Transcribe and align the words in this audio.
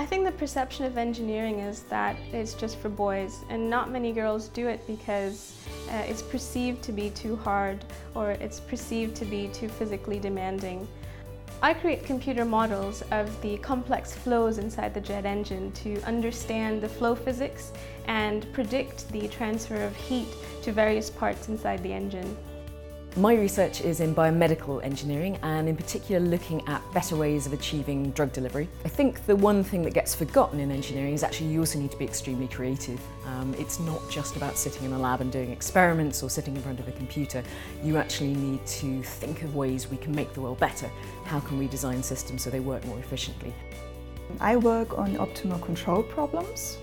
I 0.00 0.06
think 0.06 0.24
the 0.24 0.32
perception 0.32 0.86
of 0.86 0.96
engineering 0.96 1.58
is 1.58 1.82
that 1.90 2.16
it's 2.32 2.54
just 2.54 2.78
for 2.78 2.88
boys 2.88 3.44
and 3.50 3.68
not 3.68 3.90
many 3.90 4.12
girls 4.12 4.48
do 4.48 4.66
it 4.66 4.86
because 4.86 5.54
uh, 5.90 5.96
it's 6.08 6.22
perceived 6.22 6.82
to 6.84 6.92
be 6.92 7.10
too 7.10 7.36
hard 7.36 7.84
or 8.14 8.30
it's 8.30 8.60
perceived 8.60 9.14
to 9.16 9.26
be 9.26 9.48
too 9.48 9.68
physically 9.68 10.18
demanding. 10.18 10.88
I 11.60 11.74
create 11.74 12.02
computer 12.02 12.46
models 12.46 13.02
of 13.10 13.28
the 13.42 13.58
complex 13.58 14.14
flows 14.14 14.56
inside 14.56 14.94
the 14.94 15.02
jet 15.02 15.26
engine 15.26 15.70
to 15.72 16.00
understand 16.04 16.80
the 16.80 16.88
flow 16.88 17.14
physics 17.14 17.70
and 18.06 18.50
predict 18.54 19.06
the 19.12 19.28
transfer 19.28 19.82
of 19.84 19.94
heat 19.94 20.28
to 20.62 20.72
various 20.72 21.10
parts 21.10 21.50
inside 21.50 21.82
the 21.82 21.92
engine. 21.92 22.38
My 23.16 23.34
research 23.34 23.80
is 23.80 23.98
in 23.98 24.14
biomedical 24.14 24.84
engineering 24.84 25.36
and 25.42 25.68
in 25.68 25.76
particular 25.76 26.20
looking 26.20 26.66
at 26.68 26.80
better 26.94 27.16
ways 27.16 27.44
of 27.44 27.52
achieving 27.52 28.12
drug 28.12 28.32
delivery. 28.32 28.68
I 28.84 28.88
think 28.88 29.26
the 29.26 29.34
one 29.34 29.64
thing 29.64 29.82
that 29.82 29.94
gets 29.94 30.14
forgotten 30.14 30.60
in 30.60 30.70
engineering 30.70 31.14
is 31.14 31.24
actually 31.24 31.48
you 31.48 31.58
also 31.58 31.80
need 31.80 31.90
to 31.90 31.96
be 31.96 32.04
extremely 32.04 32.46
creative. 32.46 33.00
Um, 33.26 33.52
it's 33.58 33.80
not 33.80 34.00
just 34.08 34.36
about 34.36 34.56
sitting 34.56 34.84
in 34.84 34.92
a 34.92 34.98
lab 34.98 35.22
and 35.22 35.32
doing 35.32 35.50
experiments 35.50 36.22
or 36.22 36.30
sitting 36.30 36.54
in 36.54 36.62
front 36.62 36.78
of 36.78 36.86
a 36.86 36.92
computer. 36.92 37.42
You 37.82 37.96
actually 37.96 38.34
need 38.34 38.64
to 38.64 39.02
think 39.02 39.42
of 39.42 39.56
ways 39.56 39.88
we 39.88 39.96
can 39.96 40.14
make 40.14 40.32
the 40.32 40.40
world 40.40 40.60
better. 40.60 40.88
How 41.24 41.40
can 41.40 41.58
we 41.58 41.66
design 41.66 42.04
systems 42.04 42.44
so 42.44 42.50
they 42.50 42.60
work 42.60 42.84
more 42.86 43.00
efficiently? 43.00 43.52
I 44.38 44.54
work 44.54 44.96
on 44.96 45.16
optimal 45.16 45.60
control 45.60 46.04
problems, 46.04 46.78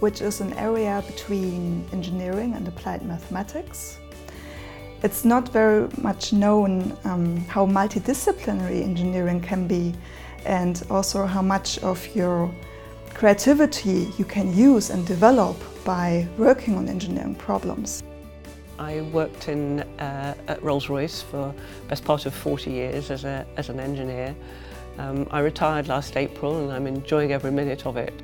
which 0.00 0.22
is 0.22 0.40
an 0.40 0.54
area 0.54 1.04
between 1.06 1.86
engineering 1.92 2.54
and 2.54 2.66
applied 2.66 3.04
mathematics. 3.04 3.98
It's 5.04 5.22
not 5.22 5.50
very 5.50 5.86
much 6.00 6.32
known 6.32 6.96
um, 7.04 7.36
how 7.44 7.66
multidisciplinary 7.66 8.82
engineering 8.82 9.38
can 9.38 9.66
be 9.68 9.92
and 10.46 10.82
also 10.88 11.26
how 11.26 11.42
much 11.42 11.78
of 11.80 12.16
your 12.16 12.50
creativity 13.12 14.08
you 14.16 14.24
can 14.24 14.56
use 14.56 14.88
and 14.88 15.06
develop 15.06 15.58
by 15.84 16.26
working 16.38 16.78
on 16.78 16.88
engineering 16.88 17.34
problems. 17.34 18.02
I 18.78 19.02
worked 19.12 19.48
in, 19.48 19.80
uh, 20.00 20.36
at 20.48 20.62
Rolls-Royce 20.62 21.20
for 21.20 21.54
best 21.86 22.02
part 22.06 22.24
of 22.24 22.32
40 22.32 22.70
years 22.70 23.10
as, 23.10 23.24
a, 23.24 23.44
as 23.58 23.68
an 23.68 23.80
engineer. 23.80 24.34
Um, 24.96 25.28
I 25.30 25.40
retired 25.40 25.86
last 25.86 26.16
April 26.16 26.56
and 26.62 26.72
I'm 26.72 26.86
enjoying 26.86 27.30
every 27.32 27.50
minute 27.52 27.84
of 27.84 27.98
it. 27.98 28.14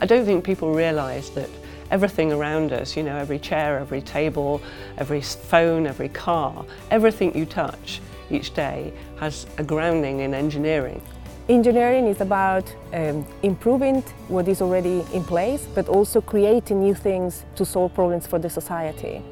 I 0.00 0.04
don't 0.04 0.26
think 0.26 0.44
people 0.44 0.74
realise 0.74 1.30
that 1.30 1.48
everything 1.90 2.32
around 2.32 2.72
us, 2.72 2.96
you 2.96 3.02
know, 3.02 3.16
every 3.16 3.38
chair, 3.38 3.78
every 3.78 4.00
table, 4.00 4.60
every 4.98 5.20
phone, 5.20 5.86
every 5.86 6.08
car, 6.08 6.64
everything 6.90 7.36
you 7.36 7.46
touch 7.46 8.00
each 8.30 8.54
day 8.54 8.92
has 9.18 9.46
a 9.58 9.62
grounding 9.62 10.20
in 10.20 10.34
engineering. 10.34 11.00
Engineering 11.48 12.08
is 12.08 12.20
about 12.20 12.74
um, 12.92 13.24
improving 13.44 14.02
what 14.26 14.48
is 14.48 14.60
already 14.60 15.04
in 15.12 15.22
place, 15.22 15.68
but 15.76 15.88
also 15.88 16.20
creating 16.20 16.80
new 16.80 16.94
things 16.94 17.44
to 17.54 17.64
solve 17.64 17.94
problems 17.94 18.26
for 18.26 18.40
the 18.40 18.50
society. 18.50 19.22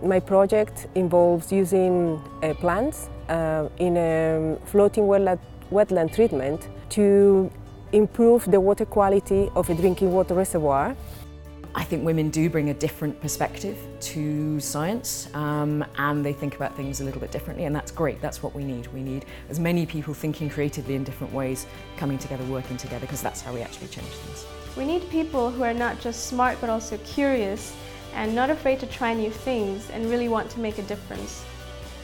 My 0.00 0.20
project 0.20 0.86
involves 0.94 1.50
using 1.52 2.22
uh, 2.42 2.54
plants 2.54 3.08
uh, 3.28 3.68
in 3.78 3.96
a 3.96 4.56
floating 4.66 5.04
wetland, 5.04 5.40
wetland 5.72 6.14
treatment 6.14 6.68
to 6.90 7.50
improve 7.92 8.48
the 8.48 8.60
water 8.60 8.84
quality 8.84 9.50
of 9.56 9.68
a 9.68 9.74
drinking 9.74 10.12
water 10.12 10.34
reservoir 10.34 10.96
I 11.74 11.84
think 11.84 12.04
women 12.04 12.30
do 12.30 12.50
bring 12.50 12.70
a 12.70 12.74
different 12.74 13.20
perspective 13.20 13.78
to 14.00 14.58
science 14.58 15.28
um, 15.34 15.84
and 15.96 16.24
they 16.24 16.32
think 16.32 16.56
about 16.56 16.76
things 16.76 17.00
a 17.00 17.04
little 17.04 17.20
bit 17.20 17.30
differently 17.30 17.64
and 17.64 17.74
that's 17.74 17.92
great, 17.92 18.20
that's 18.20 18.42
what 18.42 18.54
we 18.54 18.64
need. 18.64 18.88
We 18.88 19.02
need 19.02 19.24
as 19.48 19.60
many 19.60 19.86
people 19.86 20.12
thinking 20.12 20.50
creatively 20.50 20.96
in 20.96 21.04
different 21.04 21.32
ways, 21.32 21.66
coming 21.96 22.18
together, 22.18 22.42
working 22.44 22.76
together 22.76 23.00
because 23.00 23.22
that's 23.22 23.40
how 23.40 23.52
we 23.52 23.60
actually 23.60 23.86
change 23.86 24.08
things. 24.08 24.46
We 24.76 24.84
need 24.84 25.08
people 25.10 25.50
who 25.50 25.62
are 25.62 25.74
not 25.74 26.00
just 26.00 26.26
smart 26.26 26.58
but 26.60 26.70
also 26.70 26.98
curious 26.98 27.72
and 28.14 28.34
not 28.34 28.50
afraid 28.50 28.80
to 28.80 28.86
try 28.86 29.14
new 29.14 29.30
things 29.30 29.90
and 29.90 30.10
really 30.10 30.28
want 30.28 30.50
to 30.50 30.60
make 30.60 30.78
a 30.78 30.82
difference. 30.82 31.44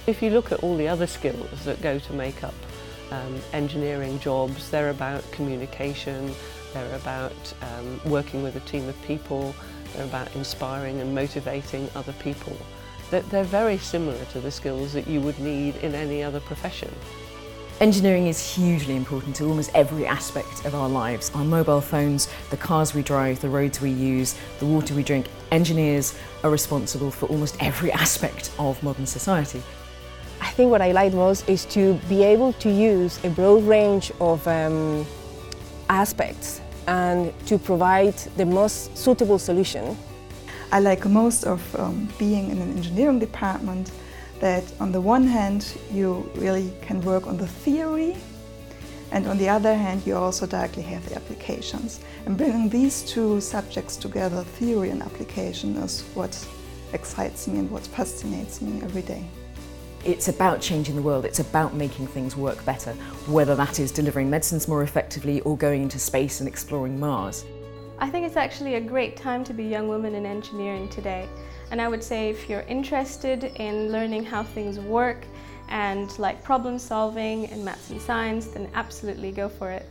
If 0.07 0.23
you 0.23 0.31
look 0.31 0.53
at 0.53 0.63
all 0.63 0.77
the 0.77 0.87
other 0.87 1.09
skills 1.09 1.65
that 1.65 1.83
go 1.83 1.99
to 1.99 2.13
make 2.13 2.45
up 2.45 2.55
um, 3.11 3.41
engineering 3.53 4.21
jobs, 4.21 4.71
they're 4.71 4.91
about 4.91 5.29
communication, 5.33 6.33
they're 6.73 6.95
about 6.97 7.55
um, 7.63 8.01
working 8.05 8.43
with 8.43 8.57
a 8.57 8.61
team 8.61 8.89
of 8.89 9.01
people, 9.03 9.55
they're 9.95 10.05
about 10.05 10.35
inspiring 10.37 11.01
and 11.01 11.15
motivating 11.15 11.89
other 11.95 12.13
people. 12.15 12.57
They're, 13.11 13.23
they're 13.23 13.45
very 13.45 13.79
similar 13.79 14.25
to 14.27 14.41
the 14.41 14.51
skills 14.51 14.93
that 14.93 15.07
you 15.07 15.21
would 15.21 15.39
need 15.39 15.77
in 15.77 15.95
any 15.95 16.23
other 16.23 16.41
profession. 16.41 16.93
Engineering 17.79 18.27
is 18.27 18.55
hugely 18.55 18.97
important 18.97 19.37
to 19.37 19.45
almost 19.45 19.71
every 19.75 20.07
aspect 20.07 20.65
of 20.65 20.75
our 20.75 20.89
lives. 20.89 21.31
Our 21.35 21.45
mobile 21.45 21.83
phones, 21.83 22.27
the 22.49 22.57
cars 22.57 22.95
we 22.95 23.03
drive, 23.03 23.41
the 23.41 23.51
roads 23.51 23.83
we 23.83 23.91
use, 23.91 24.35
the 24.61 24.67
water 24.67 24.95
we 24.95 25.03
drink. 25.03 25.29
Engineers 25.53 26.19
are 26.43 26.49
responsible 26.49 27.11
for 27.11 27.27
almost 27.27 27.55
every 27.61 27.93
aspect 27.93 28.51
of 28.59 28.83
modern 28.83 29.05
society. 29.05 29.63
I 30.41 30.51
think 30.53 30.71
what 30.71 30.81
I 30.81 30.93
like 30.93 31.13
most 31.13 31.49
is 31.51 31.67
to 31.67 31.95
be 32.09 32.23
able 32.25 32.55
to 32.55 32.71
use 32.71 33.23
a 33.25 33.29
broad 33.29 33.65
range 33.65 34.11
of 34.21 34.49
um, 34.49 35.05
aspects 35.89 36.61
and 36.87 37.33
to 37.47 37.59
provide 37.59 38.17
the 38.37 38.47
most 38.47 38.97
suitable 38.97 39.39
solution. 39.39 39.97
I 40.73 40.81
like 40.81 41.05
most 41.07 41.45
of 41.45 41.61
um, 41.77 42.09
being 42.19 42.51
in 42.51 42.59
an 42.59 42.71
engineering 42.77 43.19
department 43.19 43.93
that 44.41 44.65
on 44.81 44.93
the 44.93 45.01
one 45.01 45.25
hand 45.25 45.77
you 45.93 46.31
really 46.35 46.73
can 46.83 47.01
work 47.03 47.27
on 47.27 47.37
the 47.37 47.47
theory 47.47 48.17
and 49.13 49.27
on 49.27 49.39
the 49.39 49.49
other 49.49 49.75
hand 49.75 50.03
you 50.05 50.17
also 50.17 50.47
directly 50.47 50.83
have 50.83 51.09
the 51.09 51.15
applications. 51.15 52.01
And 52.27 52.37
bringing 52.37 52.69
these 52.69 53.03
two 53.03 53.41
subjects 53.41 53.97
together, 53.97 54.43
theory 54.43 54.91
and 54.91 55.03
application, 55.03 55.77
is 55.77 56.03
what 56.15 56.37
excites 56.93 57.47
me 57.47 57.61
and 57.61 57.71
what 57.71 57.87
fascinates 57.87 58.61
me 58.61 58.83
every 58.83 59.03
day. 59.03 59.25
It's 60.07 60.29
about 60.29 60.61
changing 60.61 60.95
the 60.95 61.03
world, 61.03 61.25
it's 61.25 61.41
about 61.41 61.75
making 61.75 62.07
things 62.07 62.37
work 62.37 62.65
better, 62.65 62.93
whether 63.27 63.57
that 63.57 63.81
is 63.81 63.91
delivering 63.91 64.31
medicines 64.31 64.69
more 64.69 64.85
effectively 64.85 65.41
or 65.41 65.57
going 65.57 65.83
into 65.83 65.99
space 65.99 66.39
and 66.39 66.49
exploring 66.49 67.01
Mars. 67.01 67.45
I 67.99 68.09
think 68.09 68.25
it's 68.25 68.37
actually 68.37 68.77
a 68.77 68.81
great 68.81 69.17
time 69.17 69.43
to 69.43 69.53
be 69.53 69.67
a 69.67 69.69
young 69.69 69.89
woman 69.89 70.15
in 70.15 70.25
engineering 70.25 70.89
today. 70.91 71.29
And 71.73 71.81
I 71.81 71.89
would 71.89 72.05
say 72.05 72.31
if 72.31 72.49
you're 72.49 72.61
interested 72.69 73.43
in 73.57 73.91
learning 73.91 74.25
how 74.25 74.45
things 74.45 74.79
work 74.79 75.27
and 75.71 76.17
like 76.21 76.41
problem 76.45 76.79
solving 76.79 77.47
and 77.47 77.65
maths 77.65 77.91
and 77.91 78.01
science, 78.01 78.47
then 78.47 78.71
absolutely 78.75 79.33
go 79.33 79.49
for 79.49 79.73
it. 79.73 79.89